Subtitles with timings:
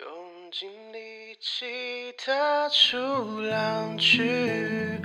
[0.00, 0.06] 用
[0.52, 1.66] 尽力气
[2.16, 2.96] 踏出
[3.40, 5.00] 浪去，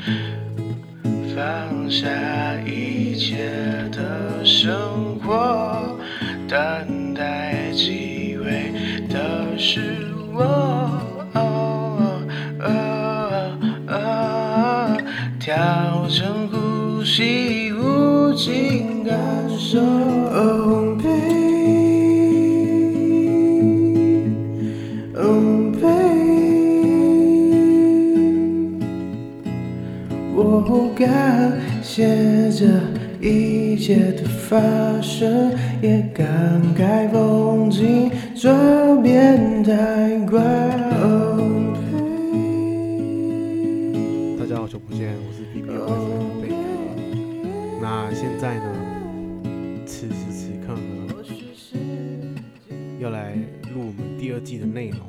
[1.36, 2.08] 放下
[2.64, 3.48] 一切
[3.92, 5.98] 的生活，
[6.48, 8.72] 等待机会
[9.10, 11.00] 的是我。
[15.40, 20.93] 调整呼吸，无尽感受。
[31.04, 32.80] 不敢写着
[33.20, 34.58] 一切的发
[35.02, 40.40] 生，也感慨风景转变太快。
[44.40, 46.56] 大家好久不见，我是 BBOFM 贝克。
[47.82, 48.74] 那现在呢？
[49.86, 51.14] 此时此刻呢，
[53.02, 53.36] 要来
[53.76, 55.00] 录我们第二季的内容。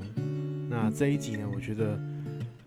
[0.69, 1.97] 那这一集呢，我觉得。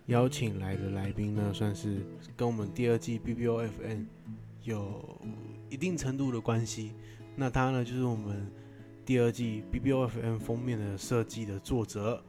[0.08, 2.00] 邀请来的来宾呢，算是
[2.34, 4.06] 跟我们第二季 BBOFN
[4.62, 5.04] 有
[5.68, 6.94] 一定程度的关系。
[7.36, 8.50] 那他呢，就是我们
[9.04, 12.24] 第二季 BBOFN 封面的设计的作者。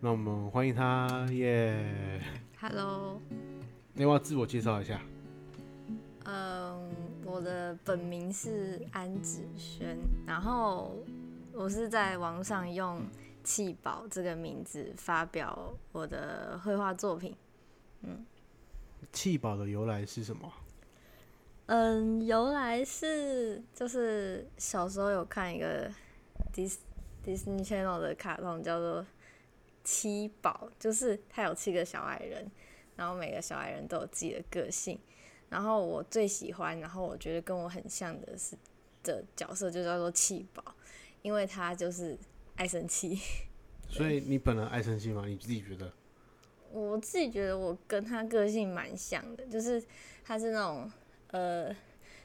[0.00, 2.22] 那我们欢迎他，耶
[2.58, 3.20] ！Hello，
[3.92, 4.98] 你要不要自我介绍一下？
[6.24, 6.90] 嗯，
[7.26, 10.96] 我的本名是安子轩，然后
[11.52, 12.98] 我是在网上用。
[13.42, 17.36] 弃宝这个名字发表我的绘画作品，
[18.02, 18.24] 嗯，
[19.12, 20.52] 气宝的由来是什么？
[21.66, 25.90] 嗯，由来是就是小时候有看一个
[26.52, 26.76] Dis
[27.24, 29.06] Disney Channel 的卡通，叫做
[29.84, 32.50] 七宝，就是他有七个小矮人，
[32.96, 34.98] 然后每个小矮人都有自己的个性，
[35.48, 38.56] 然后我最喜欢，然后我觉得跟我很像的是
[39.02, 40.62] 的角色就叫做气宝，
[41.22, 42.18] 因为他就是。
[42.60, 43.18] 爱生气，
[43.88, 45.24] 所以你本人爱生气吗？
[45.26, 45.90] 你自己觉得？
[46.70, 49.82] 我自己觉得我跟他个性蛮像的，就是
[50.22, 50.92] 他是那种
[51.28, 51.74] 呃，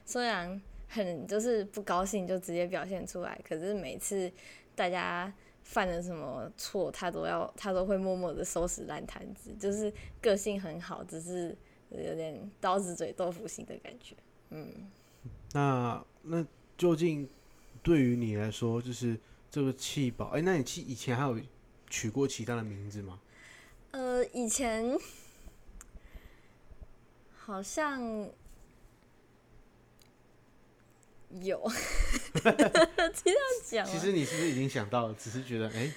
[0.05, 4.29] 虽然很就是不高兴就直接表现出来，可是每次
[4.75, 5.33] 大家
[5.63, 11.57] 犯了什么错，他都要他都会默默的收拾烂摊子，就是个性很好，只是
[11.91, 14.13] 有点刀子嘴豆腐心的感觉。
[14.49, 14.69] 嗯，
[15.53, 16.45] 那那
[16.77, 17.25] 究竟
[17.81, 19.17] 对于你来说，就是？
[19.55, 21.39] 这个气宝，哎，那你以前还有
[21.89, 23.21] 取过其他的名字吗？
[23.91, 24.99] 呃，以前
[27.37, 28.01] 好像
[31.29, 31.63] 有，
[32.43, 33.85] 这样讲。
[33.87, 35.15] 其实你是不是已经想到了？
[35.17, 35.89] 只是觉得，哎，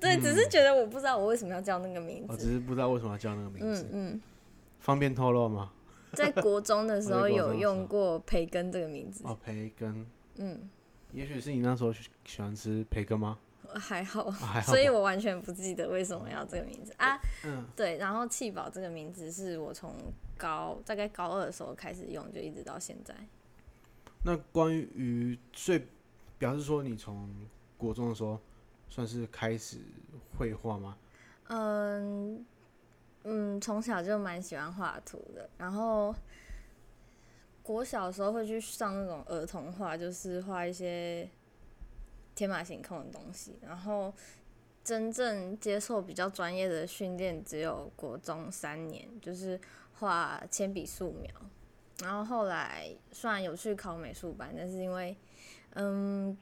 [0.00, 2.32] 对，只是觉得我不知道我为什么要叫那个名字。
[2.32, 3.82] 我只是不知道为什么要叫那个名字。
[3.92, 4.22] 嗯嗯。
[4.80, 5.70] 方便透露吗？
[6.14, 9.22] 在国中的时候 有用过培根这个名字。
[9.26, 10.06] 哦，培根。
[10.36, 10.70] 嗯。
[11.12, 13.38] 也许是你那时候喜欢吃培根吗？
[13.74, 17.18] 还好，好，所以我完全不记得为什么要这个名字啊。
[17.44, 19.94] 嗯，对，然后气宝这个名字是我从
[20.36, 23.14] 高大概高二的时候开始用，就一直到现在。
[24.24, 25.86] 那关于最
[26.38, 27.28] 表示说你从
[27.78, 28.38] 国中的时候
[28.90, 29.78] 算是开始
[30.36, 30.96] 绘画吗？
[31.48, 32.44] 嗯
[33.24, 36.14] 嗯，从小就蛮喜欢画图的，然后。
[37.64, 41.28] 我小时候会去上那种儿童画，就是画一些
[42.34, 43.56] 天马行空的东西。
[43.62, 44.12] 然后
[44.82, 49.58] 真正接受比较专业的训练，只有国中三年，就是
[49.94, 51.30] 画铅笔素描。
[52.00, 55.16] 然后后来虽然有去考美术班，但是因为
[55.74, 56.36] 嗯，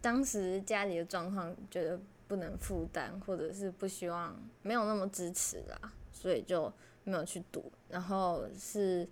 [0.00, 6.72] 当时家里的状况觉得不能负担，或者是不希望没有那么支持啦，所以就
[7.02, 7.70] 没有去读。
[7.88, 9.08] 然后是。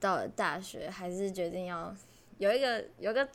[0.00, 1.94] 到了大学，还是决定要
[2.38, 3.28] 有一个有一个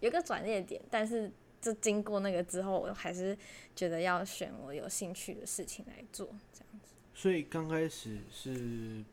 [0.00, 3.36] 有一个转捩点，但是就经过那个之后，我还是
[3.76, 6.92] 觉得要选我有兴趣的事情来做，这样子。
[7.14, 9.04] 所以刚开始是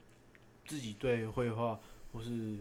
[0.65, 1.79] 自己对绘画
[2.11, 2.57] 或是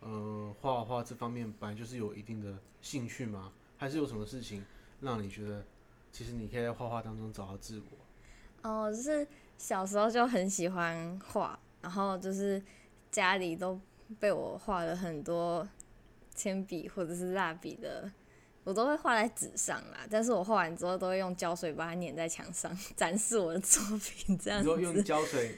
[0.00, 3.52] 呃画画这方面本来就是有一定的兴趣吗？
[3.76, 4.64] 还是有什么事情
[5.00, 5.62] 让你觉得
[6.10, 8.68] 其实你可以在画画当中找到自我？
[8.68, 12.62] 哦，就是小时候就很喜欢画，然后就是。
[13.10, 13.80] 家里都
[14.18, 15.66] 被我画了很多
[16.34, 18.10] 铅笔或者是蜡笔的，
[18.64, 20.06] 我都会画在纸上啦。
[20.10, 24.38] 但是我画完之后都会用胶水把它粘在墙上， 展示我的作品。
[24.38, 24.68] 这样子。
[24.68, 25.56] 你说用胶水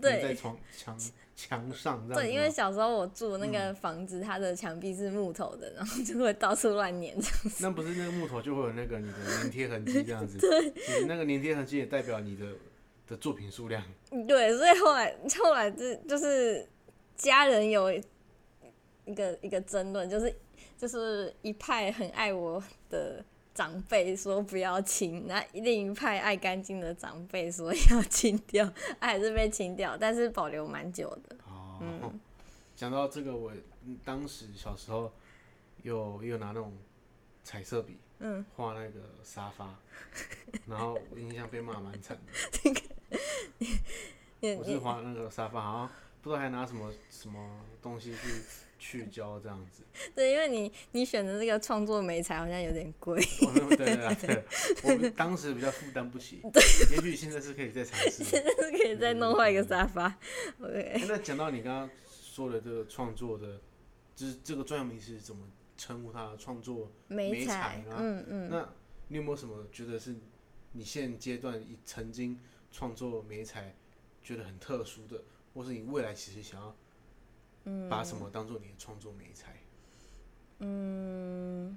[0.00, 0.98] 对在床墙
[1.34, 2.08] 墙上？
[2.08, 7.56] 对，因为小时候我住的那个房子，它的墙壁是木头的，然后就会到处乱粘这样子。
[7.60, 10.36] 那不是那个木头就会有那个你的粘贴痕迹这样子？
[10.40, 12.46] 对，那个粘贴痕迹也代表你的
[13.06, 13.82] 的作品数量。
[14.26, 16.68] 对，所以后来后来这就是。
[17.16, 17.92] 家人有
[19.04, 20.34] 一个一个争论，就是
[20.76, 23.24] 就是一派很爱我的
[23.54, 28.70] 长辈说不要清，那另一派爱干净的长辈说要清掉，
[29.00, 31.36] 还是被清掉，但是保留蛮久的。
[31.46, 32.20] 哦，嗯，
[32.74, 33.52] 讲到这个，我
[34.04, 35.10] 当时小时候
[35.82, 36.76] 有有拿那种
[37.42, 39.74] 彩色笔，嗯，画那个沙发，
[40.68, 42.32] 然后印象被骂蛮惨的。
[44.58, 45.90] 我是画那个沙发，好像
[46.26, 48.42] 不知道还拿什么什么东西去
[48.80, 49.84] 去胶这样子。
[50.12, 53.22] 对，因为你你选的这个创作媒材好像有点贵。
[53.22, 54.44] 对对对，对，
[54.82, 56.40] 我们当时比较负担不起。
[56.52, 56.60] 对，
[56.96, 58.24] 也许现在是可以再尝试。
[58.26, 60.18] 现在是可以再弄坏一个沙发。
[60.58, 60.80] OK。
[60.80, 63.60] 欸，那讲到你刚刚说的这个创作的，
[64.16, 65.46] 就是这个专有名词怎么
[65.76, 66.34] 称呼它？
[66.36, 67.98] 创作媒材啊？
[68.00, 68.50] 嗯嗯。
[68.50, 68.68] 那
[69.06, 70.16] 你有没有什么觉得是
[70.72, 72.36] 你现阶段已曾经
[72.72, 73.76] 创作媒材？
[74.24, 75.22] 觉得很特殊的，
[75.56, 79.56] 或是你未来其实想要，把什么当做你的创作美材？
[80.58, 81.74] 嗯，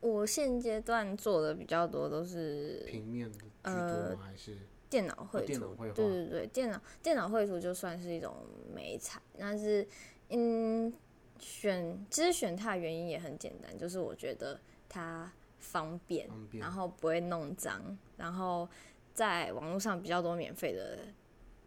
[0.00, 4.22] 我现阶段做的比较多都是平面的居多吗？
[4.24, 4.56] 还是
[4.88, 5.92] 电脑绘图？
[5.94, 8.34] 对对对，电脑电脑绘图就算是一种
[8.74, 9.86] 美材，但是
[10.30, 10.90] 嗯，
[11.38, 14.58] 选其实选它的原因也很简单，就是我觉得
[14.88, 18.66] 它方便，方便然后不会弄脏，然后
[19.12, 20.98] 在网络上比较多免费的。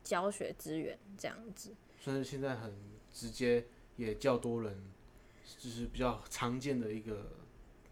[0.09, 2.73] 教学资源这样子，算是现在很
[3.13, 3.63] 直接，
[3.95, 4.75] 也较多人，
[5.59, 7.27] 就是比较常见的一个。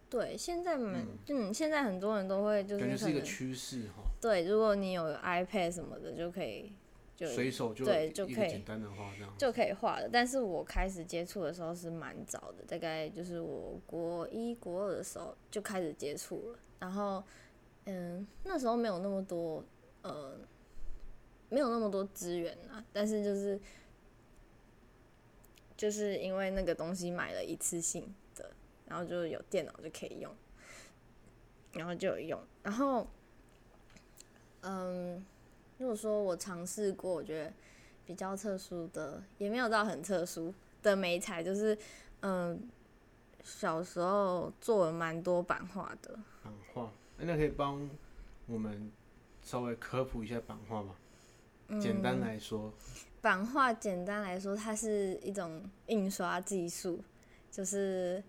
[0.10, 2.80] 对，现在们嗯，嗯，现在很多人都会就是。
[2.80, 4.02] 感觉是一个趋势哈。
[4.20, 6.72] 对，如果你有 iPad 什么的，就可以
[7.16, 10.10] 就随手就对就可以简单的画这样就可以画了。
[10.12, 16.60] 但是我开始接触的时候是蛮早的，大概就是我国一国二的时候就开始接触了。
[16.80, 17.24] 然后
[17.86, 19.64] 嗯，那时候没有那么多
[20.02, 20.40] 呃。
[21.50, 23.60] 没有那么多资源啊，但是就是
[25.78, 28.52] 就是因为那个东西买了一次性的，
[28.86, 30.36] 然后就有电脑就可以用，
[31.74, 32.44] 然后就有用。
[32.64, 33.08] 然后，
[34.62, 35.26] 嗯，
[35.78, 37.54] 如果说我尝试过，我觉得
[38.06, 41.78] 比较特殊的，也没有到很特殊的媒材，就是
[42.22, 42.70] 嗯，
[43.44, 46.14] 小时候做了蛮多版画的。
[46.44, 47.90] 版画，那可以帮
[48.48, 48.92] 我们
[49.44, 50.96] 稍微科普一下版画吗？
[51.82, 57.04] 简单来说，嗯、版画简单来说，它是一种印刷技术，
[57.52, 58.24] 就是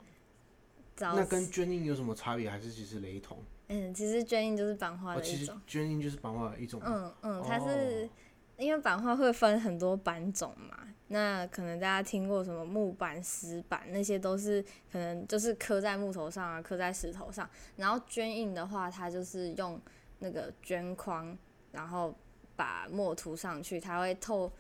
[0.99, 2.51] 那跟绢印有什么差别？
[2.51, 3.39] 还是其实雷同？
[3.69, 5.57] 嗯，其实绢印就是版画的一种。
[5.57, 6.83] 哦、其实绢印就是版画的一种。
[6.85, 8.11] 嗯嗯，它是、哦、
[8.57, 14.61] 因为版画会分很多版种嘛，那可能大家听过什么木板、石板，那些都是
[14.91, 17.49] 可能就是刻在木头上啊，刻在石头上。
[17.77, 19.81] 然后绢印的话，它就是用
[20.19, 21.39] 那个绢框，
[21.71, 22.13] 然后。
[22.59, 24.51] 把墨涂上去，它会透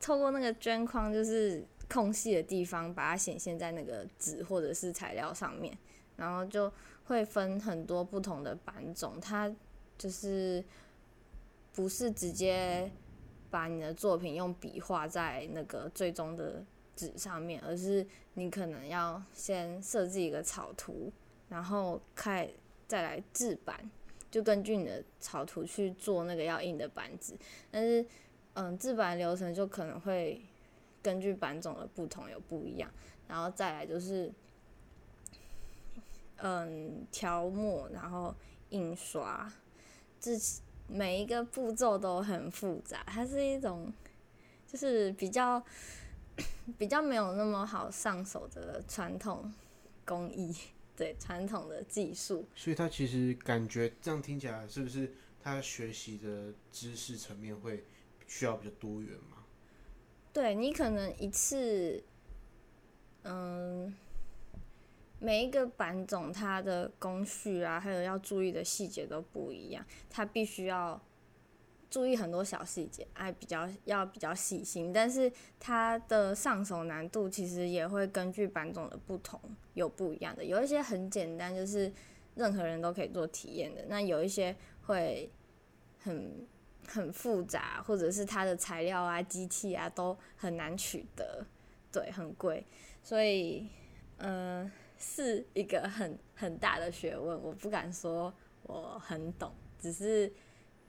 [0.00, 5.76] 透过那个绢框，就是空隙的地方，把它显现在那个纸或者是材料上面，
[6.16, 6.72] 然后就
[7.04, 9.20] 会分很多不同的版种。
[9.20, 9.54] 它
[9.98, 10.64] 就是
[11.74, 12.90] 不是直接
[13.50, 16.64] 把你的作品用笔画在那个最终的
[16.96, 21.12] 纸上面，而是你可能要先设计一个草图，
[21.50, 22.48] 然后开
[22.88, 23.90] 再来制版。
[24.32, 27.36] 就根据你的草图去做那个要印的版子，
[27.70, 28.04] 但是，
[28.54, 30.40] 嗯，制版流程就可能会
[31.02, 32.90] 根据版种的不同有不一样，
[33.28, 34.32] 然后再来就是，
[36.38, 38.34] 嗯，调墨，然后
[38.70, 39.52] 印刷，
[40.18, 40.32] 这
[40.88, 43.92] 每一个步骤都很复杂，它是一种
[44.66, 45.62] 就是比较
[46.78, 49.52] 比较没有那么好上手的传统
[50.06, 50.56] 工艺。
[50.96, 57.84] 对传统的技术，所以他其实感觉这样听起来，是不是他学习的知识层面会
[58.26, 59.44] 需要比较多元嘛？
[60.32, 62.02] 对，你可能一次，
[63.22, 63.94] 嗯，
[65.18, 71.00] 每一个版种它的工序啊，还有要注意的细节都不一样，它必须要。
[71.92, 75.30] 注意很多小细节，哎，比较要比较细心，但是
[75.60, 79.38] 它的上手难度其实也会根据版种的不同
[79.74, 80.42] 有不一样的。
[80.42, 81.92] 有一些很简单，就是
[82.34, 84.56] 任何人都可以做体验的；那有一些
[84.86, 85.30] 会
[85.98, 86.46] 很
[86.88, 91.44] 很复杂，或者是它的材料啊、机器啊都很难取得，
[91.92, 92.66] 对，很贵，
[93.02, 93.68] 所以
[94.16, 97.38] 嗯、呃，是一个很很大的学问。
[97.42, 98.32] 我不敢说
[98.62, 100.32] 我很懂，只是。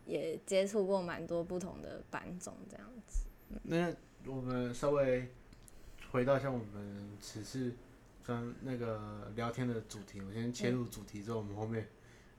[0.05, 3.25] 也接触过蛮多不同的版种，这样子。
[3.63, 3.93] 那
[4.25, 5.29] 我们稍微
[6.12, 7.74] 回到像我们此次
[8.24, 11.88] 跟那个聊天的主题，我先切入主题之后，我们后面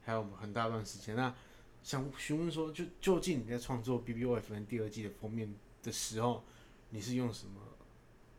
[0.02, 1.14] 还有很大段时间。
[1.14, 1.34] 那
[1.82, 6.42] 想询问说，就究竟你在创作《BBOFM》第二季的封面的时候，
[6.90, 7.60] 你是用什么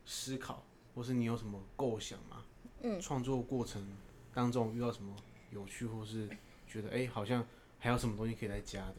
[0.04, 0.64] 思考，
[0.94, 2.44] 或是你有什么构想吗？
[2.82, 3.00] 嗯。
[3.00, 3.86] 创作过程
[4.34, 5.14] 当中遇到什么
[5.50, 6.28] 有趣，或是
[6.66, 7.46] 觉得哎、欸，好像
[7.78, 8.96] 还有什么东西可以再加的？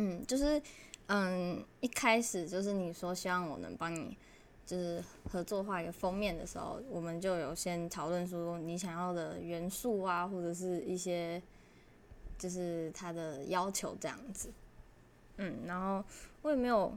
[0.00, 0.62] 嗯，就是
[1.08, 4.16] 嗯，一开始就是你说希望我能帮你，
[4.64, 11.42] 就是合作画一个封面的时候，我们就有先讨论说你想要的元素啊，或者是一些
[12.38, 14.52] 就是他的要求这样子。
[15.38, 16.04] 嗯，然后
[16.42, 16.96] 我也没有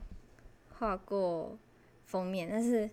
[0.78, 1.58] 画过
[2.06, 2.88] 封面，但是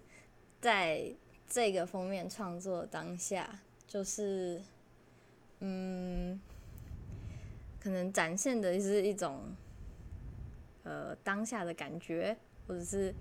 [0.59, 1.13] 在
[1.47, 4.63] 这个封面创作当下，就是
[5.59, 6.41] 嗯，
[7.79, 9.55] 可能展现的是一种
[10.89, 12.35] 呃当下的感觉，
[12.67, 13.15] 或者是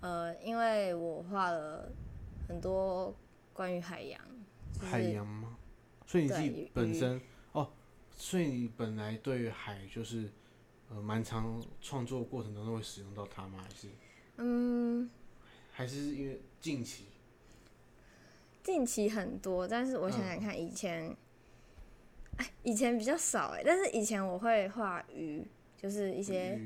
[0.00, 1.90] 呃，因为我画了
[2.48, 3.14] 很多
[3.52, 4.20] 关于海洋，
[4.72, 5.56] 就是、海洋吗？
[6.06, 7.20] 所以你自己本身
[7.52, 7.70] 哦，
[8.16, 10.28] 所以你本来对于海就是。
[10.88, 13.58] 呃，蛮长创作过程当中会使用到它吗？
[13.60, 13.88] 还是，
[14.36, 15.10] 嗯，
[15.72, 17.06] 还是因为近期，
[18.62, 21.10] 近期很多，但是我想想看，以前，
[22.36, 25.44] 哎、嗯，以前比较少哎，但是以前我会画鱼，
[25.76, 26.56] 就是一些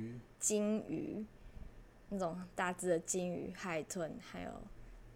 [0.40, 1.24] 鲸鱼，
[2.08, 4.50] 那种大只的金鱼、海豚，还有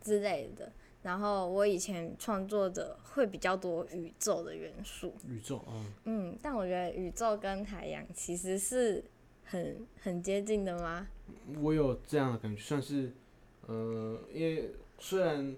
[0.00, 0.71] 之类的。
[1.02, 9.04] 然后我以前创作的会比较多宇宙的元素，宇宙，啊，嗯，但我觉得宇宙跟海洋其实是
[9.45, 11.07] 很很接近的吗？
[11.61, 13.12] 我有这样的感觉，算是，
[13.66, 15.54] 呃，因为虽然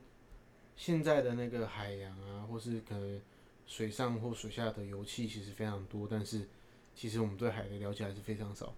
[0.75, 3.21] 现在的那个海洋啊，或是可能
[3.67, 6.49] 水上或水下的油气其实非常多，但是
[6.93, 8.75] 其实我们对海的了解还是非常少，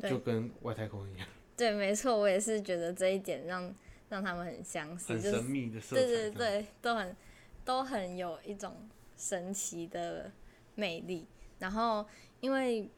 [0.00, 1.26] 就跟外太空一样。
[1.56, 3.74] 对，没错，我也是觉得这一点让。
[4.08, 7.16] 让他们很相似，很神秘的色彩，对对对，都很
[7.64, 8.76] 都很有一种
[9.16, 10.30] 神奇的
[10.74, 11.26] 魅力。
[11.58, 12.06] 然后，
[12.40, 12.90] 因为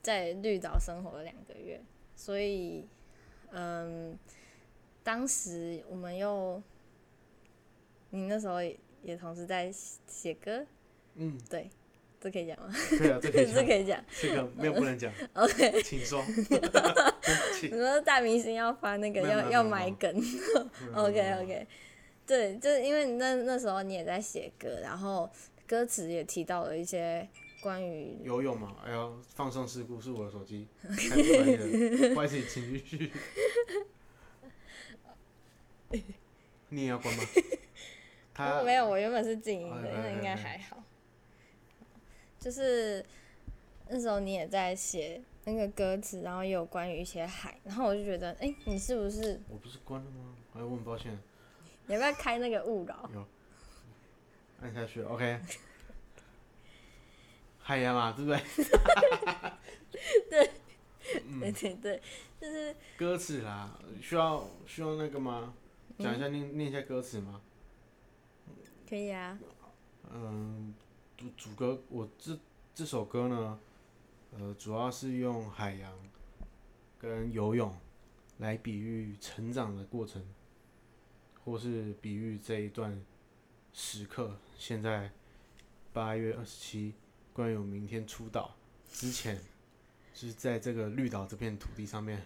[0.00, 1.82] 在绿岛生活了两个月，
[2.14, 2.86] 所以，
[3.50, 4.16] 嗯，
[5.02, 6.62] 当时我们又，
[8.10, 9.68] 你那时候也，也同时在
[10.06, 10.64] 写歌，
[11.16, 11.68] 嗯，对。
[12.20, 12.70] 这可以讲吗？
[12.98, 13.54] 对啊，这可以讲。
[13.56, 14.04] 这可以讲。
[14.20, 15.10] 这个没有不能讲。
[15.32, 16.22] OK，请说。
[17.62, 20.14] 你说大明星要发那个要要买梗。
[20.94, 21.66] OK OK，
[22.26, 25.30] 对，就是因为那那时候你也在写歌，然后
[25.66, 27.26] 歌词也提到了一些
[27.62, 28.76] 关于游泳嘛。
[28.84, 33.10] 哎呀，放送事故是我的手机，太不专业了，不好意思，请继续。
[36.68, 37.24] 你也要关吗？
[38.34, 40.82] 他没有，我原本是静音的，那应该还好。
[42.40, 43.04] 就是
[43.88, 49.38] 那时候你也在写那个歌词，然后也有关于一些海，然后我就觉得，哎、欸，你是不是？
[49.48, 50.34] 我不是关了吗？
[50.54, 51.16] 哎，我很抱歉。
[51.86, 53.08] 你要不要开那个勿扰？
[53.12, 53.26] 有。
[54.62, 55.38] 按下去，OK。
[57.62, 58.40] 海洋嘛，对不对？
[60.30, 60.50] 对。
[61.40, 62.02] 对对对，
[62.40, 62.74] 就是。
[62.96, 65.52] 歌词啦，需要需要那个吗？
[65.98, 67.40] 讲一下念、嗯、念一下歌词吗？
[68.88, 69.38] 可以啊。
[70.12, 70.72] 嗯。
[70.74, 70.89] 主
[71.36, 72.38] 主歌，我这
[72.74, 73.58] 这首歌呢，
[74.32, 75.92] 呃，主要是用海洋
[76.98, 77.74] 跟游泳
[78.38, 80.24] 来比喻成长的过程，
[81.44, 83.04] 或是比喻这一段
[83.72, 84.36] 时刻。
[84.56, 85.10] 现在
[85.92, 86.94] 八月二十七，
[87.32, 88.54] 关于我明天出岛
[88.90, 89.38] 之前，
[90.14, 92.24] 是在这个绿岛这片土地上面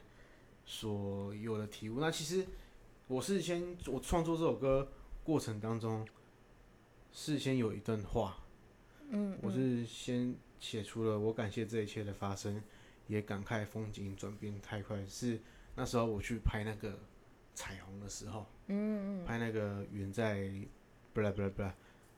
[0.65, 1.99] 所有的体悟。
[1.99, 2.47] 那其实
[3.09, 4.89] 我是先我创作这首歌
[5.25, 6.07] 过程当中，
[7.13, 8.39] 事先有一段话。
[9.11, 12.63] 嗯，我是先写出了我感谢这一切的发生，
[13.07, 15.07] 也感慨风景转变太快。
[15.07, 15.39] 是
[15.77, 16.99] 那时候我去拍那个
[17.55, 20.51] 彩虹的时候，嗯嗯，拍那个云在，
[21.13, 21.75] 不啦不啦不啦，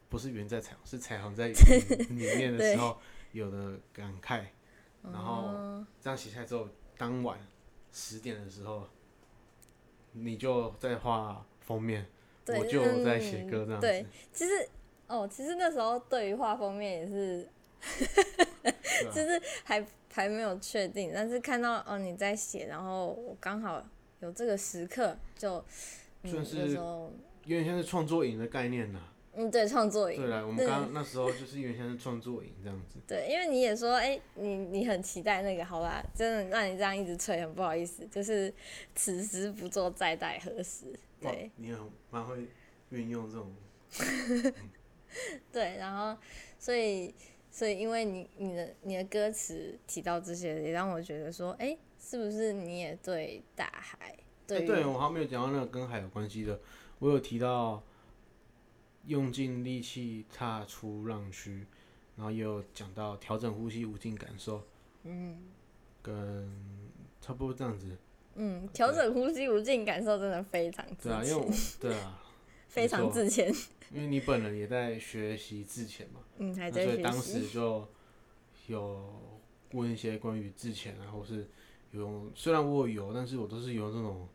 [0.08, 1.48] 不是云在彩虹，是彩虹在
[2.08, 2.98] 云里面的时候
[3.32, 4.44] 有的感慨。
[5.02, 7.38] 然后这样写下来之后，当晚
[7.92, 8.88] 十点的时候，
[10.12, 12.06] 你就在画封面，
[12.46, 13.86] 我就在写歌这样子。
[13.86, 14.68] 对，其实。
[15.08, 17.48] 哦，其实那时候对于画封面也是，
[19.12, 23.84] 就是还还没有确定，但是看到哦你在写，然后我刚好
[24.20, 25.64] 有这个时刻，就
[26.22, 27.12] 嗯，那时候
[27.44, 29.00] 有点像是创作营的概念呐。
[29.38, 30.18] 嗯，对，创作营。
[30.18, 32.98] 对啦，我们刚刚那时候就是有点像是创作营这样子。
[33.06, 36.02] 对，因为你也说，哎、欸，你你很期待那个，好吧？
[36.14, 38.50] 真的让你这样一直吹，很不好意思，就是
[38.94, 40.86] 此时不做，再待何时？
[41.20, 42.48] 对，你很蛮会
[42.88, 43.54] 运用这种。
[44.00, 44.70] 嗯
[45.52, 46.20] 对，然后，
[46.58, 47.14] 所以，
[47.50, 54.16] 所以，因为你你的你的歌词提到这些，也让我觉得说，哎，是不是你也对大海？
[54.46, 56.60] 对，对我还没有讲到那个跟海有关系的，
[56.98, 57.82] 我有提到
[59.06, 61.66] 用尽力气踏出浪区，
[62.16, 64.62] 然后也有讲到调整呼吸，无尽感受，
[65.04, 65.38] 嗯，
[66.02, 66.48] 跟
[67.20, 67.96] 差不多这样子，
[68.34, 72.22] 嗯，调整呼吸，无尽感受，真的非常对啊，因为我对啊。
[72.68, 73.52] 非常自谦。
[73.92, 76.92] 因为你本人也在学习自潜嘛，嗯，还在学习。
[76.92, 77.88] 所以当时就
[78.66, 79.12] 有
[79.72, 81.46] 问一些关于自潜啊，或是
[81.92, 82.30] 游泳。
[82.34, 84.28] 虽然我有，但是我都是游那种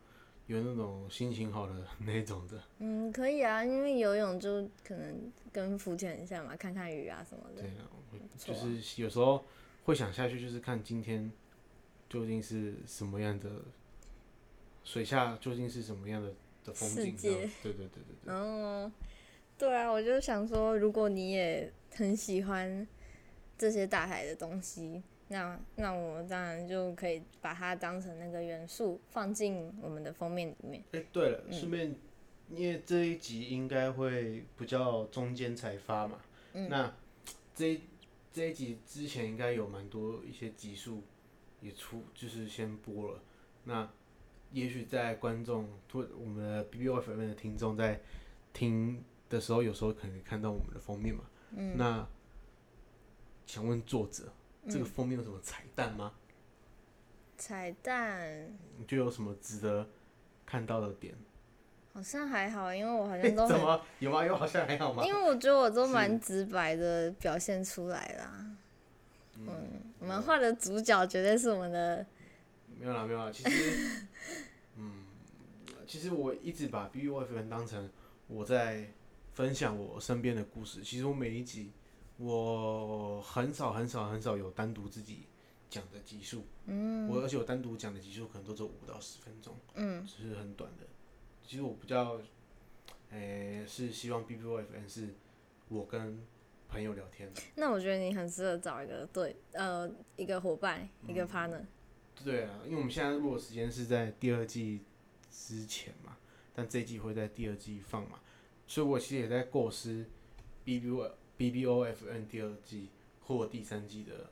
[0.48, 2.64] 有那种心情好的 那种的。
[2.80, 7.62] 嗯，可以啊，因为游泳就可能跟浮潜一下嘛，看看鱼啊什么的。
[7.62, 7.92] 对啊，
[8.38, 9.44] 就是有时候
[9.84, 11.30] 会想下去，就是看今天
[12.10, 13.50] 究竟是什么样的
[14.86, 16.34] 水下，究竟是什么样的
[16.64, 16.74] 的。
[16.74, 18.34] 对对对对对。
[18.34, 18.92] 哦。
[19.58, 22.88] 对啊，我就想说，如果你也很喜欢
[23.60, 30.84] 这些大海的东西，那那我们当然就可以把它当成那个元素放进我们的封面里面。
[30.94, 31.96] 哎，对了，顺便，
[32.50, 36.20] 因为这一集应该会比较中间才发嘛，
[36.54, 36.92] 嗯、那
[37.54, 37.82] 这一
[38.34, 41.04] 这一集之前应该有蛮多一些集数
[41.62, 43.22] 也出，就是先播了。
[43.66, 43.88] 那
[44.52, 48.00] 也许在观众或，我们的 BBOFM 的听众在
[48.54, 49.04] 听。
[49.32, 51.24] 的时候，有时候可能看到我们的封面嘛。
[51.56, 51.78] 嗯。
[51.78, 52.06] 那
[53.46, 54.26] 想问作者，
[54.68, 56.12] 这个封面有什么彩蛋吗？
[57.38, 58.52] 彩蛋？
[58.78, 59.88] 你觉得有什么值得
[60.46, 61.16] 看到的点？
[61.94, 64.26] 好像还好，因为我好像都、欸、怎么有吗？
[64.26, 65.06] 有好像还好吗？
[65.06, 68.46] 因为我觉得我都蛮直白的表现出来啦。
[70.00, 72.06] 我们画的主角绝对是我们的。
[72.78, 73.32] 没有啦，没有啦。
[73.32, 74.08] 其实，嗯，
[75.92, 77.90] 其实我一直把 BBOFM 当成
[78.28, 78.88] 我在。
[79.34, 80.82] 分享我身边的故事。
[80.84, 81.72] 其实我每一集，
[82.18, 85.20] 我很少很少很少有单独自己
[85.70, 86.44] 讲的集数。
[86.66, 87.08] 嗯。
[87.08, 89.56] 我而且我单独讲的集数可能都只有五到十分钟。
[89.76, 90.06] 嗯。
[90.06, 90.86] 只是很短的。
[91.48, 92.20] 其实我比较，
[93.12, 95.16] 诶、欸，是希望 B B O F N 是
[95.70, 96.22] 我跟
[96.68, 97.32] 朋友聊天。
[97.56, 101.60] 那我觉得你很适合找一个对，呃，一个伙伴，一个 partner。
[101.60, 101.68] 嗯、
[102.26, 104.82] 对啊，因为我们现在录的时间是在第二季
[105.32, 106.18] 之前嘛，
[106.54, 108.20] 但这一季会在第二季放嘛。
[108.68, 110.06] 所以，我其实也在构思
[110.64, 112.90] B B O B B O F N 第二季
[113.22, 114.30] 或第三季的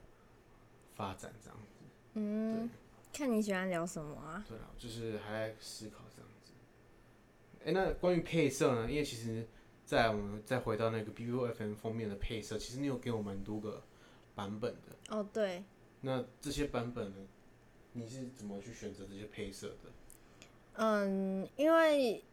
[0.95, 1.79] 发展这样子。
[2.13, 2.69] 嗯，
[3.13, 4.45] 看你喜欢聊什么啊？
[4.47, 6.51] 对啊，就是还在思考这样子。
[7.61, 8.89] 哎、欸，那关于配色呢？
[8.89, 9.47] 因为其实，
[9.85, 13.83] 在我们再回到那个 B B O F N 封面的配色，其实你有给我蛮多个
[14.35, 15.15] 版本的。
[15.15, 15.63] 哦，对。
[16.01, 17.27] 那这些版本呢？
[17.91, 19.91] 你是怎么去选择这些配色的？
[20.79, 22.23] 嗯，因为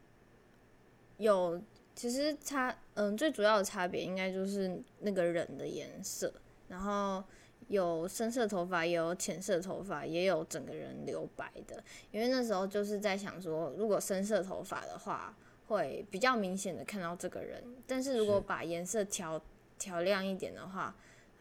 [1.19, 1.61] 有。
[1.99, 6.31] 其实差，嗯，最主要的差别应该就是那个人的颜色，
[6.69, 7.25] 然后
[7.69, 11.83] 有深色头发，也有浅色头发，也有整个人留白的。
[12.11, 15.35] 因为那时候就是在想说，如果深色头发的话，
[15.69, 19.41] 会比较明显的看到这个人；但是如果把颜色调
[19.79, 20.95] 调亮一点的话，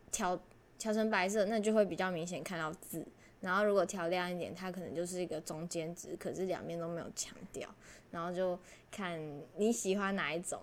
[0.10, 0.40] 调
[0.80, 3.06] 调成白色，那就会比较明显看到字。
[3.42, 7.70] 然后如果调亮一点，它可能就是一个中间值，可是两边都没有强调。
[8.12, 8.58] 然后就
[8.90, 9.20] 看
[9.58, 10.62] 你喜欢哪一种，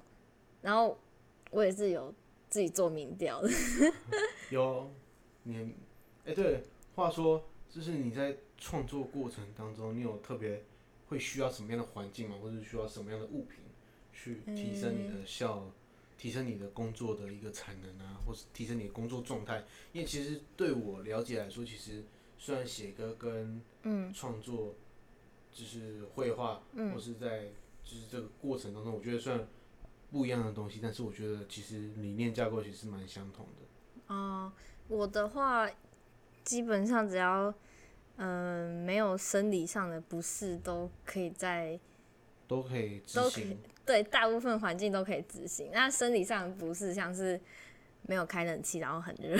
[0.62, 0.98] 然后
[1.50, 2.12] 我也是有
[2.48, 3.50] 自己做民调的。
[4.48, 4.90] 有，
[5.42, 5.74] 你，
[6.24, 6.62] 哎、欸，对，
[6.94, 10.64] 话说，就是你在创作过程当中，你有特别
[11.08, 12.37] 会需要什么样的环境吗？
[12.40, 13.58] 或者需要什么样的物品
[14.14, 15.72] 去提升你的效，嗯、
[16.16, 19.62] 提升你的工作的一个产能啊，或是提升你的工作状态？
[19.92, 22.02] 因为其实对我了解来说，其实
[22.42, 24.74] 虽然写歌跟嗯创作。
[25.55, 26.62] 就是绘画，
[26.94, 27.48] 或是在
[27.85, 29.46] 就是这个过程当中，我觉得算
[30.11, 34.14] 不一样的东西，但是我觉得其实理念架构其实蛮相同的。
[34.14, 34.52] 哦、呃，
[34.88, 35.70] 我的话
[36.42, 37.52] 基本上只要
[38.16, 41.78] 嗯、呃、没有生理上的不适，都可以在
[42.48, 43.59] 都可以执行。
[43.85, 45.68] 对，大部分环境都可以执行。
[45.70, 47.38] 那生理上不是像是
[48.02, 49.36] 没有开冷气，然后很热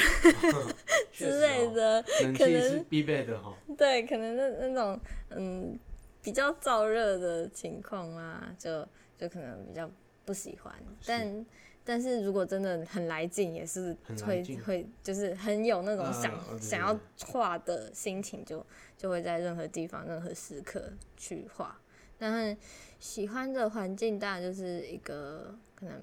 [1.13, 3.55] 之类的，哦、冷气是必备的哈。
[3.79, 5.79] 对，可能那那种嗯。
[6.25, 8.87] 比较燥热的情况啊，就
[9.19, 9.91] 就可能比较
[10.25, 10.73] 不喜欢。
[11.05, 11.47] 但
[11.85, 13.93] 但是如果真的很来劲，也是
[14.25, 16.97] 会会就是很有那种想、啊、想要
[17.27, 21.77] 画的心情就，就就会在任何地方、任何时刻去画。
[22.17, 22.57] 但是
[23.01, 26.01] 喜欢的环境当然就是一个可能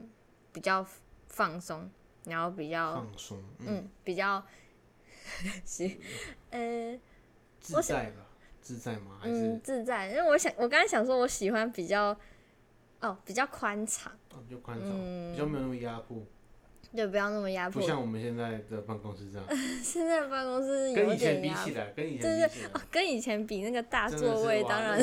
[0.51, 0.85] 比较
[1.29, 1.89] 放松，
[2.25, 4.43] 然后比较放松，嗯，嗯，比较
[5.65, 5.99] 行，
[6.51, 6.99] 呃，
[7.59, 8.25] 自在吧。
[8.61, 9.17] 自在吗？
[9.19, 10.09] 还是嗯，自在。
[10.09, 12.15] 因为我想，我刚才想说，我喜欢比较，
[12.99, 16.17] 哦，比较宽敞，哦，比较宽敞，嗯、比较没有那么压迫，
[16.95, 19.47] 对，不要那么压迫，不像我们现在的办公室这样。
[19.83, 24.99] 现在的办公室有点跟以前比起来，跟以前比起来，对对，哦，跟以前比那个大座位，当然，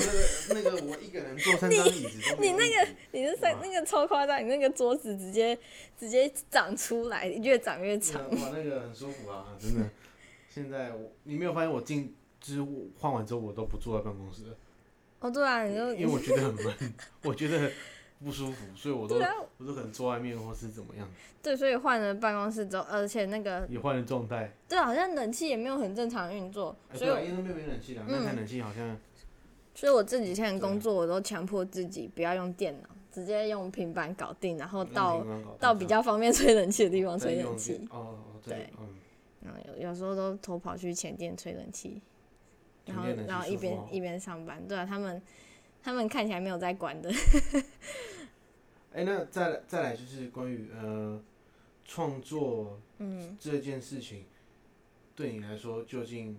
[0.51, 5.59] 那个那个我一个人坐三张椅子都，你那个你是三那个超夸张，你那个桌子直接
[5.99, 9.89] 直接长出来，越长越长，哇，那个很舒服啊，真的。
[10.49, 12.15] 现在我你没有发现我进。
[12.39, 12.65] 就是
[12.97, 14.45] 换完之后，我都不坐在办公室。
[15.19, 16.95] 哦，对啊，你就因为我觉得很闷，
[17.25, 17.73] 我觉得
[18.25, 21.09] 不舒服，所以我都、啊、我都可能坐外面或是怎么样。
[21.43, 24.53] 对，所以换了办公室之后，而且那个也换了状态。
[24.69, 28.97] 对，好像冷气也没有很正常运作，欸、所以因为没有冷气的，那台冷气好像。
[29.75, 35.25] 所以我这几天工作，我都强迫自己不要用电脑，直接用平板搞定，然后到
[35.61, 37.87] 到比较方便吹冷气的地方吹冷气。
[37.91, 38.89] 哦，对，嗯。
[39.43, 42.01] 然后有有时候都偷跑去前店吹冷气，
[42.87, 44.67] 然后然后一边一边上班。
[44.67, 45.23] 对啊，他们
[45.87, 47.09] 他们看起来没有在管的。
[48.93, 51.23] 哎、欸，那再来再来就是关于呃
[51.85, 54.25] 创作嗯这件事情，
[55.15, 56.37] 对你来说究竟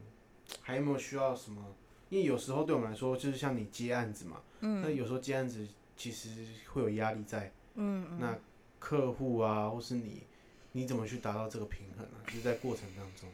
[0.59, 1.63] 还有没有需要什么？
[2.09, 6.29] 因为有时候对我们来说，就是像你接案子嘛，嗯，那有时候接案子其实
[6.73, 8.37] 会有压力在，嗯，嗯，那
[8.79, 10.23] 客户啊，或是你，
[10.73, 12.17] 你怎么去达到这个平衡呢？
[12.25, 13.29] 就是在过程当中，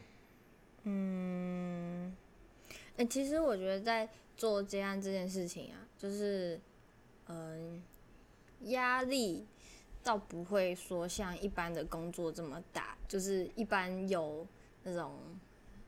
[0.84, 2.14] 嗯，
[2.96, 6.60] 哎、其实我觉得在做接案这件事情啊，就是，
[7.28, 7.82] 嗯，
[8.62, 9.46] 压力
[10.02, 14.46] 倒不会说像一般的工作这么大，就是一般有
[14.82, 15.18] 那种。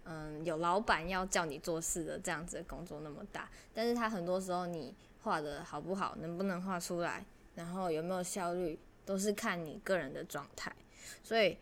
[0.09, 10.73] 嗯，有老板要叫你做事的这样子的工作那么大，但是他很多时候你画的好不好，能不能画出来，然后有没有效率，都是看你个人的状态。
[11.25, 11.59] 所以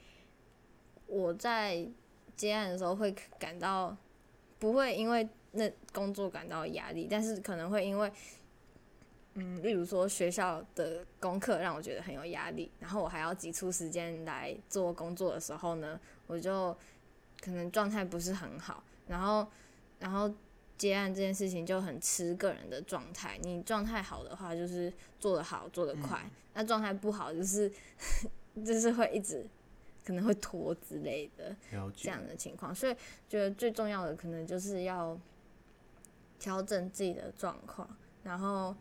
[1.06, 1.88] 我在
[2.36, 3.96] 接案的时候会感到
[4.64, 8.10] 不会因为那工作感到压力，但是可能会因为，
[9.34, 16.74] 嗯，例如说学校的功课让我觉得很有压力，然后我还要挤出时间来做工作的时候呢，我就。
[17.42, 19.46] 可能状态不是很好，然后，
[19.98, 20.32] 然后
[20.78, 23.38] 接案这件事情就很吃个人的状态。
[23.42, 27.70] 你状态好的话，就是做得好，做得快；嗯、那状态不好，就是
[28.64, 29.46] 就是会一直
[30.04, 31.56] 可能会拖之类的
[31.96, 32.74] 这样的情况。
[32.74, 32.94] 所以，
[33.28, 35.18] 觉得最重要的可能就是要
[36.38, 37.88] 调整自己的状况，
[38.22, 38.74] 然后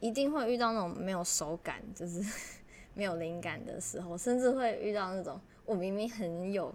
[0.00, 2.20] 一定会遇到那种没有手感，就是
[2.94, 6.74] 没有灵感的时候，甚至会遇到那种我明明很有。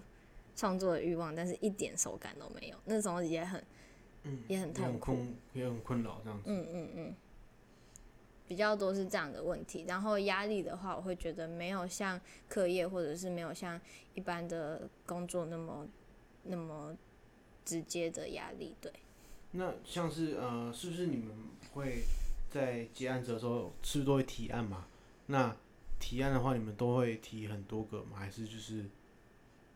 [0.54, 3.64] 创作的欲望，但是一点手感都没有，那种也很，
[4.24, 5.18] 嗯，也很痛苦，
[5.54, 6.44] 也很困扰这样子。
[6.48, 7.16] 嗯嗯嗯，
[8.52, 9.86] 比较多是这样的问题。
[9.88, 13.80] 然后压力的话，我会觉得没有像课业或者是没有像
[14.14, 15.88] 一般的工作那么
[16.44, 16.94] 那么
[17.64, 18.76] 直接的压力。
[18.82, 18.92] 对。
[19.52, 21.34] 那像是呃，是不是你们
[21.72, 22.04] 会
[22.50, 24.86] 在接案子的时候，是不是都会提案嘛？
[25.28, 25.56] 那
[25.98, 28.18] 提案的话，你们都会提很多个吗？
[28.18, 28.84] 还是就是？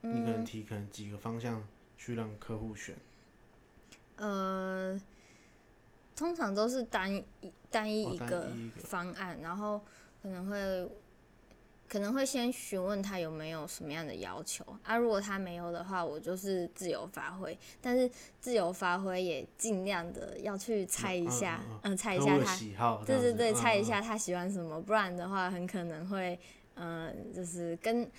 [0.02, 1.66] 你可能提可能几个方向
[1.98, 2.94] 去让客户选。
[4.18, 5.02] 呃，
[6.16, 7.24] 通常都是单一
[7.70, 9.82] 单一一个方案，然后
[10.22, 10.90] 可能会
[11.90, 14.96] 可能会先询问他有没有什么样的要求啊。
[14.98, 17.58] 如果他没有的话，我就是自由发挥。
[17.82, 26.40] 但是自由发挥也尽量的要去猜一下，嗯，嗯，嗯，猜一下他喜好，对对对，猜一下他喜欢什么，不然的话很可能会，
[26.76, 28.10] 嗯，就是跟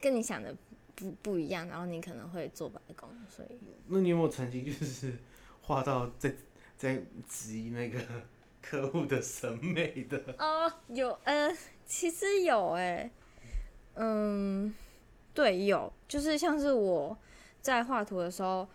[0.00, 0.54] 跟你想的。
[0.96, 3.58] 不不一样，然后你可能会做白工，所以。
[3.88, 5.12] 那你有没有曾经就是
[5.62, 6.32] 画到在
[6.84, 7.98] 在质疑那个
[8.60, 10.22] 客户的审美的？
[10.38, 11.50] 哦，有，呃，
[11.86, 13.10] 其实有，哎，
[13.94, 14.74] 嗯，
[15.32, 17.16] 对，有，就是像是我
[17.62, 18.68] 在画图的时候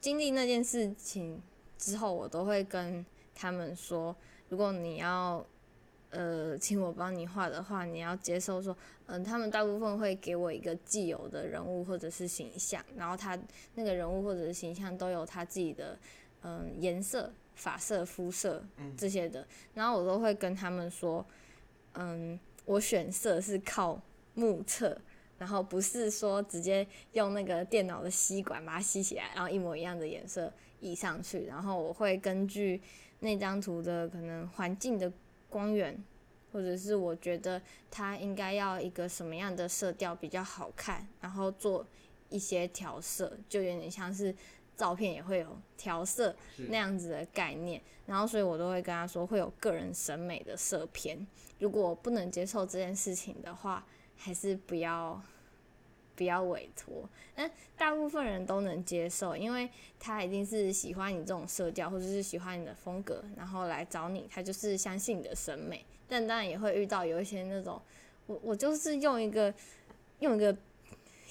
[0.00, 1.40] 经历那件事情
[1.78, 4.16] 之后，我都会跟他们说，
[4.48, 5.46] 如果你要。
[6.14, 13.34] 呃，请我帮你画的话，你要接受说，嗯、他们大部分会给我一个既有的人物或者是形象，然后他
[13.76, 15.98] 那个人物或者是形象都有他自己的，
[16.42, 18.64] 嗯、颜色、发色、肤色
[18.96, 21.24] 这些的，然后我都会跟他们说，
[21.94, 24.00] 嗯，我选色是靠
[24.34, 24.96] 目测，
[25.38, 32.80] 然后不是说直接用那个电脑的吸管把它吸起来，然后一模一样的颜色移上去，然后我会根据
[33.20, 35.12] 那张图的可能环境的。
[35.52, 36.02] 光源，
[36.50, 37.60] 或者是我觉得
[37.90, 41.86] 它应该要一个什么样的色调比较好看，然后做
[42.30, 44.34] 一些调色，就有点像是
[44.76, 46.34] 照片也会有调色
[46.68, 47.80] 那样子的概念。
[48.06, 51.26] 然后，所以我都会跟他说会有个人审美的色偏。
[51.58, 53.84] 如果不能接受这件事情的话，
[54.16, 55.20] 还是不要。
[56.14, 65.82] 不要委托，但大部分人都能接受，因为他一定是喜欢你这种色调，或者是喜欢你的风格，然后来找你，他就是相信你的审美。
[66.06, 67.80] 但当然也会遇到有一些那种，
[68.26, 69.52] 我我就是用一个
[70.18, 70.54] 用一个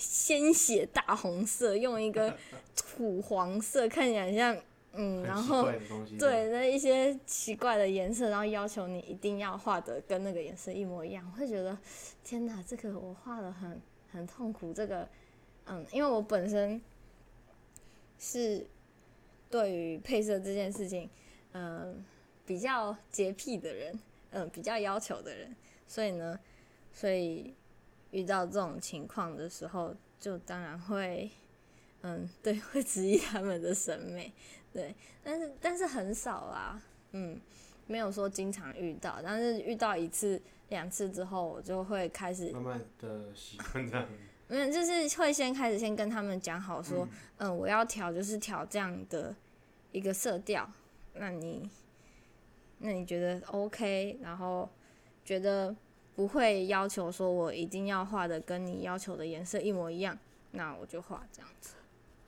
[0.01, 2.35] 鲜血大红色，用一个
[2.75, 4.57] 土黄色，看起来像
[4.93, 5.71] 嗯，然后
[6.19, 11.77] 对那一些奇怪的颜色，然后要求你一定要画的跟那个颜色一模一样，我会觉得
[12.23, 13.79] 天哪，这个我画的很。
[14.13, 15.07] 很痛苦，这个，
[15.67, 16.81] 嗯，因为我本身
[18.19, 18.67] 是
[19.49, 21.09] 对于配色这件事情，
[21.53, 22.03] 嗯，
[22.45, 23.97] 比较洁癖的人，
[24.31, 25.55] 嗯比较要求的人，
[25.87, 26.37] 所以呢，
[26.91, 27.55] 所以
[28.11, 31.29] 遇到这种情况的时候，就当然会
[32.01, 34.31] 嗯对，会质疑他们的审美，
[34.71, 34.93] 对，
[35.23, 37.39] 但是但是很少啦，嗯，
[37.87, 44.07] 没有说经常遇到，但是遇到一次两次之后，我就会开始慢慢的习惯这样。
[44.47, 49.33] 没有，就是会先开始先跟他们讲好说，嗯，嗯，我要调就是调这样的
[49.93, 50.69] 一个色调，
[51.13, 51.69] 那你，
[52.79, 54.19] 那你觉得 OK？
[54.21, 54.69] 然后
[55.23, 55.73] 觉得
[56.15, 60.17] 不会要求说我一定要画的跟你要求的颜色一模一样，
[60.51, 61.75] 那我就画这样子。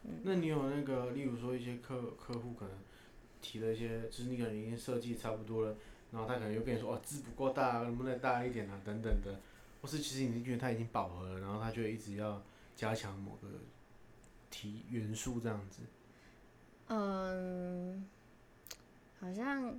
[0.03, 2.77] 嗯，那你有那个，例如说一些客客户可能
[3.41, 5.75] 提了一些，就是你可能已经设计差不多了，
[6.11, 9.39] 然后他可能又跟你说，哦，字不够大，能不能大一点啊，等等的。
[9.81, 12.41] 或是其实你觉得他已经饱和了，然后他就一直要
[12.73, 13.47] 加强某个
[14.49, 15.81] 题元素这样子。
[16.87, 18.07] 嗯，
[19.19, 19.77] 好像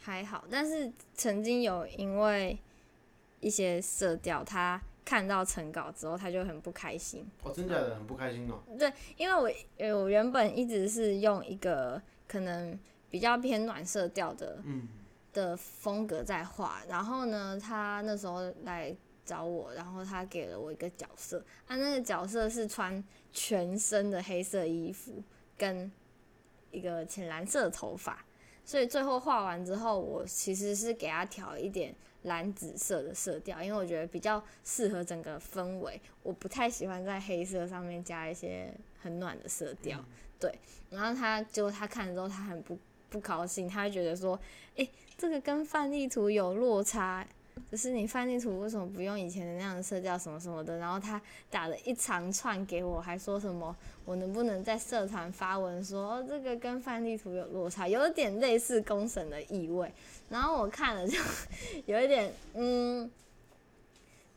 [0.00, 2.58] 还好，但是曾经有因为
[3.42, 7.28] 一些色调，他看到成稿之后，他就很不开心。
[7.42, 7.94] 哦，真的假的？
[7.96, 8.62] 很不开心哦。
[8.78, 12.78] 对，因为我我原本一直是用一个可能
[13.10, 14.88] 比较偏暖色调的嗯
[15.34, 18.96] 的风格在画，然后呢，他那时候来。
[19.24, 23.02] 找我，然后他给了我一个角色，啊，那个角色是穿
[23.32, 25.22] 全身的黑色衣服，
[25.56, 25.90] 跟
[26.72, 28.24] 一个浅蓝色的头发，
[28.64, 40.04] 所以最后画完之后，我其实是给他调一点蓝紫色的色调，因为我觉得比较适合整个氛围，我不太喜欢在黑色上面加一些很暖的色调，
[40.38, 40.52] 对，
[40.90, 42.78] 然后他结果他看了之后，他很不
[43.10, 44.38] 不高兴，他就觉得说，
[44.76, 47.26] 诶，这个跟范例图有落差。
[47.70, 50.76] 可是你范地图为什么不用以前的那样的色调什么什么的？
[50.76, 59.90] 然后他打了一长串给我，还说什么我能不能在社团发文说，哦，这个跟范地图有落差，有点类似公审的意味。
[60.28, 61.18] 然后我看了就
[61.86, 63.10] 有一点，嗯，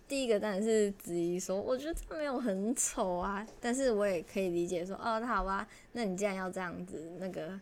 [0.07, 7.59] 第一个当然是子怡说，我觉得他没有很丑啊，但是我也可以理解说，哦，那好吧，那你既然要这样子，那个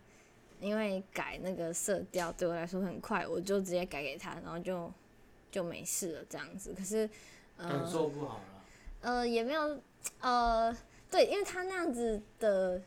[0.60, 4.92] 因为改那个色调对我来说很快，我就直接改给他，然后就。
[5.54, 6.74] 就没事了，这样子。
[6.76, 7.08] 可是，
[7.58, 8.44] 呃，感受不好了。
[9.02, 9.80] 呃，也没有，
[10.20, 10.76] 呃，
[11.12, 12.82] 对，因为他那样子的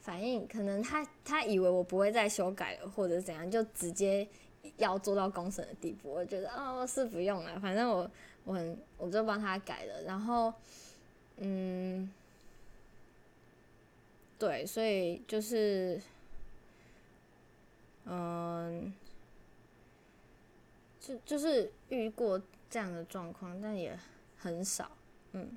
[0.00, 4.24] 反应，可能他他以为我不会再修改了，或者怎样，就直接
[4.76, 6.12] 要做到公审的地步。
[6.12, 8.08] 我觉得，哦，是不用了，反正我
[8.44, 10.02] 我很我就帮他改了。
[10.02, 10.54] 然后，
[11.38, 12.08] 嗯，
[14.38, 16.00] 对，所以就是，
[18.04, 18.94] 嗯。
[21.06, 23.96] 就就是遇过这样的状况，但也
[24.36, 24.90] 很少，
[25.30, 25.56] 嗯。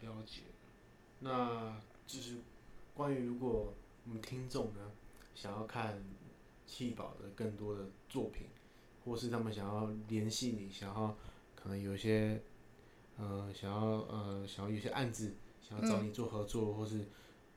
[0.00, 0.42] 了解。
[1.18, 2.36] 那就是
[2.94, 4.92] 关于如果我们听众呢，
[5.34, 6.00] 想要看
[6.64, 8.46] 弃保的更多的作品，
[9.04, 11.16] 或是他们想要联系你，想要
[11.56, 12.40] 可能有一些
[13.16, 17.04] 呃想要呃想要有些案子，想要找你做合作，嗯、或是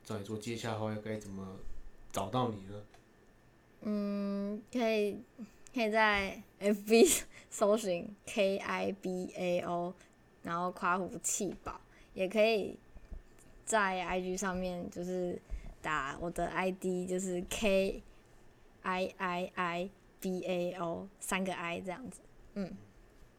[0.02, 1.56] 找你做接洽的话，要该怎么
[2.10, 2.84] 找到你呢？
[3.82, 5.22] 嗯，可以。
[5.76, 9.92] 可以在 FB 搜寻 K I B A O，
[10.42, 11.78] 然后夸胡弃宝，
[12.14, 12.78] 也可以
[13.66, 15.38] 在 IG 上面就是
[15.82, 18.02] 打我的 ID，就是 K
[18.84, 22.22] I I I B A O 三个 I 这样子。
[22.54, 22.74] 嗯，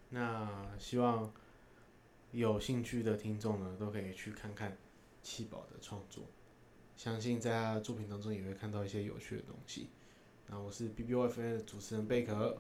[0.10, 1.34] 那希望
[2.32, 4.78] 有兴趣的听众呢，都可以去看看
[5.24, 6.26] 七宝的创作，
[6.96, 9.90] 相信在他的作品当中也会看到一些有趣的东西。
[10.50, 12.58] 那我是 B B O F A 的主持人贝壳，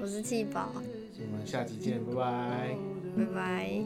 [0.00, 2.76] 我是气宝，我们下期见，拜拜，
[3.16, 3.84] 拜拜。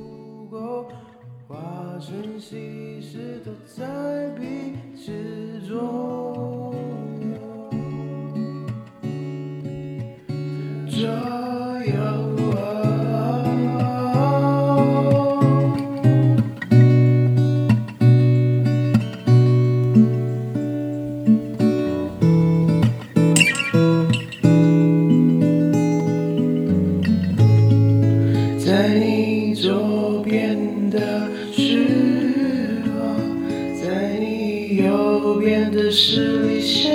[28.69, 31.27] 在你左边的
[31.57, 31.87] 是
[32.85, 33.17] 我
[33.83, 36.93] 在你右边的是理想